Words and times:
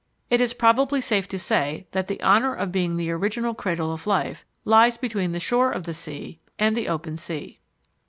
It 0.31 0.41
is 0.41 0.55
probably 0.55 0.99
safe 0.99 1.27
to 1.27 1.37
say 1.37 1.85
that 1.91 2.07
the 2.07 2.19
honour 2.23 2.55
of 2.55 2.71
being 2.71 2.97
the 2.97 3.11
original 3.11 3.53
cradle 3.53 3.93
of 3.93 4.07
life 4.07 4.43
lies 4.65 4.97
between 4.97 5.31
the 5.31 5.39
shore 5.39 5.71
of 5.71 5.83
the 5.83 5.93
sea 5.93 6.39
and 6.57 6.75
the 6.75 6.87
open 6.87 7.17
sea. 7.17 7.59